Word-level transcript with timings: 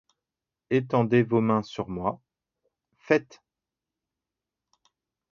Étendez 0.71 1.21
vos 1.21 1.41
mains 1.41 1.61
sur 1.61 1.87
moi, 1.87 2.23
faites 2.97 3.43